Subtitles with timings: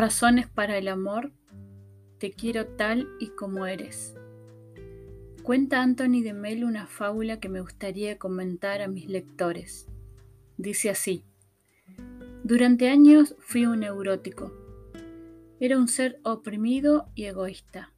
[0.00, 1.32] Razones para el amor.
[2.18, 4.14] Te quiero tal y como eres.
[5.42, 9.88] Cuenta Anthony de Melo una fábula que me gustaría comentar a mis lectores.
[10.56, 11.24] Dice así.
[12.44, 14.52] Durante años fui un neurótico.
[15.58, 17.92] Era un ser oprimido y egoísta.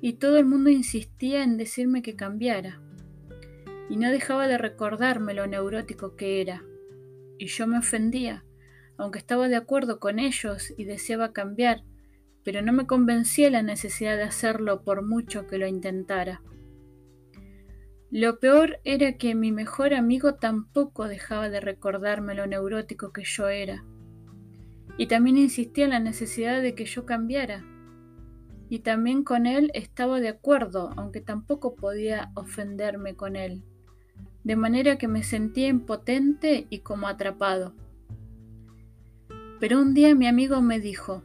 [0.00, 2.82] Y todo el mundo insistía en decirme que cambiara.
[3.88, 6.64] Y no dejaba de recordarme lo neurótico que era.
[7.38, 8.44] Y yo me ofendía
[8.98, 11.84] aunque estaba de acuerdo con ellos y deseaba cambiar,
[12.44, 16.42] pero no me convencía la necesidad de hacerlo por mucho que lo intentara.
[18.10, 23.48] Lo peor era que mi mejor amigo tampoco dejaba de recordarme lo neurótico que yo
[23.48, 23.84] era.
[24.96, 27.64] Y también insistía en la necesidad de que yo cambiara.
[28.70, 33.62] Y también con él estaba de acuerdo, aunque tampoco podía ofenderme con él.
[34.42, 37.74] De manera que me sentía impotente y como atrapado.
[39.60, 41.24] Pero un día mi amigo me dijo,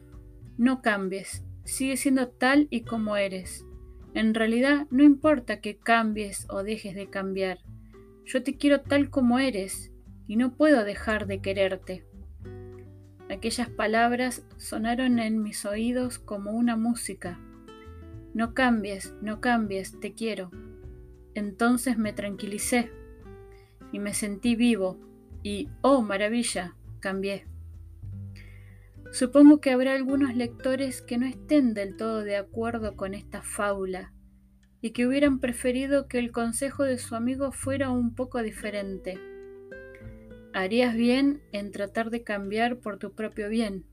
[0.58, 3.66] no cambies, sigue siendo tal y como eres.
[4.14, 7.60] En realidad no importa que cambies o dejes de cambiar,
[8.26, 9.92] yo te quiero tal como eres
[10.28, 12.06] y no puedo dejar de quererte.
[13.30, 17.40] Aquellas palabras sonaron en mis oídos como una música.
[18.34, 20.52] No cambies, no cambies, te quiero.
[21.34, 22.92] Entonces me tranquilicé
[23.92, 25.00] y me sentí vivo
[25.42, 27.48] y, oh maravilla, cambié.
[29.14, 34.12] Supongo que habrá algunos lectores que no estén del todo de acuerdo con esta fábula
[34.82, 39.20] y que hubieran preferido que el consejo de su amigo fuera un poco diferente.
[40.52, 43.86] Harías bien en tratar de cambiar por tu propio bien,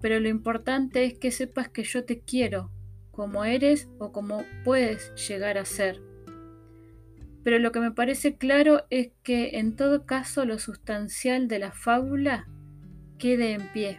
[0.00, 2.70] pero lo importante es que sepas que yo te quiero,
[3.10, 6.00] como eres o como puedes llegar a ser.
[7.42, 11.72] Pero lo que me parece claro es que en todo caso lo sustancial de la
[11.72, 12.46] fábula
[13.18, 13.98] quede en pie.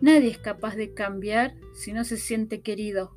[0.00, 3.16] Nadie es capaz de cambiar si no se siente querido,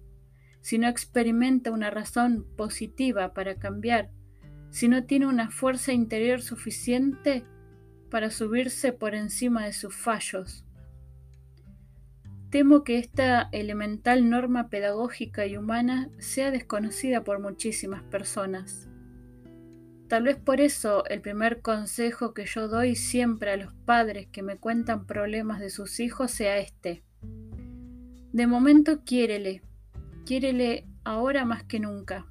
[0.62, 4.12] si no experimenta una razón positiva para cambiar,
[4.70, 7.46] si no tiene una fuerza interior suficiente
[8.10, 10.66] para subirse por encima de sus fallos.
[12.50, 18.90] Temo que esta elemental norma pedagógica y humana sea desconocida por muchísimas personas.
[20.08, 24.44] Tal vez por eso el primer consejo que yo doy siempre a los padres que
[24.44, 27.04] me cuentan problemas de sus hijos sea este.
[28.32, 29.62] De momento quiérele,
[30.26, 32.26] quiérele ahora más que nunca.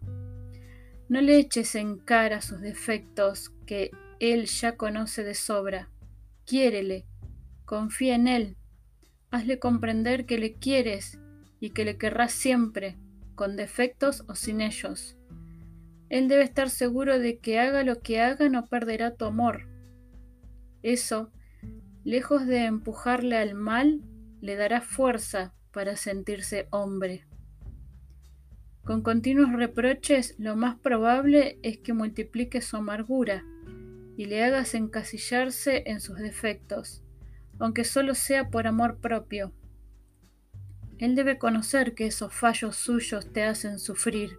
[1.09, 5.91] No le eches en cara sus defectos que él ya conoce de sobra.
[6.45, 7.07] Quiérele,
[7.65, 8.57] confía en él,
[9.31, 11.19] hazle comprender que le quieres
[11.61, 12.99] y que le querrás siempre,
[13.35, 15.17] con defectos o sin ellos.
[16.13, 19.67] Él debe estar seguro de que haga lo que haga no perderá tu amor.
[20.83, 21.33] Eso,
[22.05, 24.03] lejos de empujarle al mal,
[24.43, 27.25] le dará fuerza para sentirse hombre.
[28.85, 33.43] Con continuos reproches, lo más probable es que multiplique su amargura
[34.15, 37.03] y le hagas encasillarse en sus defectos,
[37.59, 39.55] aunque solo sea por amor propio.
[40.99, 44.37] Él debe conocer que esos fallos suyos te hacen sufrir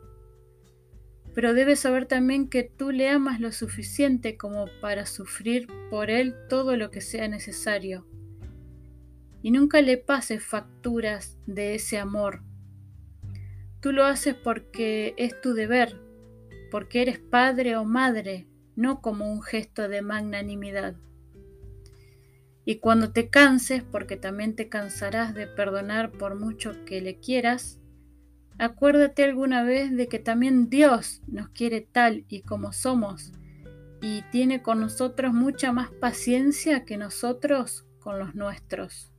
[1.34, 6.36] pero debes saber también que tú le amas lo suficiente como para sufrir por él
[6.48, 8.06] todo lo que sea necesario.
[9.42, 12.44] Y nunca le pases facturas de ese amor.
[13.80, 16.00] Tú lo haces porque es tu deber,
[16.72, 20.96] porque eres padre o madre, no como un gesto de magnanimidad.
[22.66, 27.80] Y cuando te canses, porque también te cansarás de perdonar por mucho que le quieras,
[28.60, 33.32] Acuérdate alguna vez de que también Dios nos quiere tal y como somos
[34.02, 39.12] y tiene con nosotros mucha más paciencia que nosotros con los nuestros.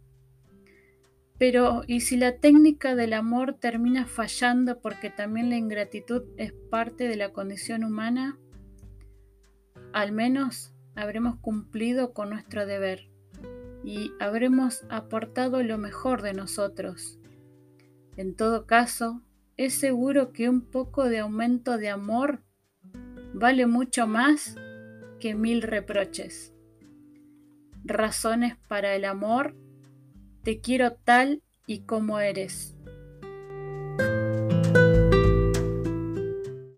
[1.38, 7.08] Pero, ¿y si la técnica del amor termina fallando porque también la ingratitud es parte
[7.08, 8.38] de la condición humana?
[9.92, 13.08] Al menos habremos cumplido con nuestro deber
[13.82, 17.18] y habremos aportado lo mejor de nosotros
[18.16, 19.22] en todo caso,
[19.56, 22.42] es seguro que un poco de aumento de amor
[23.32, 24.56] vale mucho más
[25.20, 26.52] que mil reproches.
[27.84, 29.54] Razones para el amor,
[30.42, 32.74] te quiero tal y como eres.